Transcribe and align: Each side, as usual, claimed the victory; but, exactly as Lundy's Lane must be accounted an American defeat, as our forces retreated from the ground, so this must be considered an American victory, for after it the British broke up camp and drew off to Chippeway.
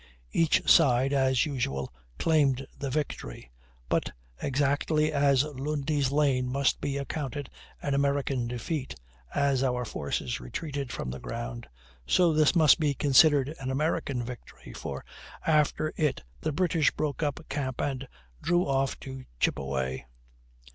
Each 0.31 0.67
side, 0.67 1.13
as 1.13 1.45
usual, 1.45 1.93
claimed 2.17 2.65
the 2.75 2.89
victory; 2.89 3.51
but, 3.87 4.11
exactly 4.41 5.13
as 5.13 5.43
Lundy's 5.43 6.09
Lane 6.11 6.49
must 6.51 6.81
be 6.81 6.97
accounted 6.97 7.51
an 7.83 7.93
American 7.93 8.47
defeat, 8.47 8.95
as 9.35 9.61
our 9.63 9.85
forces 9.85 10.39
retreated 10.39 10.91
from 10.91 11.11
the 11.11 11.19
ground, 11.19 11.67
so 12.07 12.33
this 12.33 12.55
must 12.55 12.79
be 12.79 12.95
considered 12.95 13.53
an 13.59 13.69
American 13.69 14.23
victory, 14.23 14.73
for 14.73 15.05
after 15.45 15.93
it 15.95 16.23
the 16.39 16.51
British 16.51 16.89
broke 16.89 17.21
up 17.21 17.39
camp 17.47 17.79
and 17.79 18.07
drew 18.41 18.65
off 18.67 18.99
to 19.01 19.25
Chippeway. 19.39 20.07